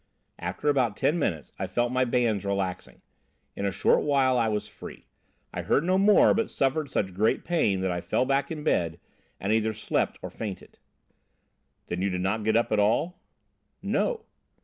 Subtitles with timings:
[0.39, 3.03] "After about ten minutes I felt my bands relaxing.
[3.55, 5.05] In a short while I was free;
[5.53, 8.99] I heard no more, but suffered such great pain that I fell back in bed
[9.39, 10.79] and either slept or fainted."
[11.85, 13.21] "Then you did not get up at all?"
[13.83, 14.25] "No."